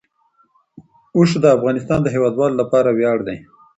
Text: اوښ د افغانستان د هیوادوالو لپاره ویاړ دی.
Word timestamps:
اوښ 1.15 1.31
د 1.43 1.45
افغانستان 1.57 1.99
د 2.03 2.07
هیوادوالو 2.15 2.59
لپاره 2.61 2.89
ویاړ 2.91 3.17
دی. 3.27 3.37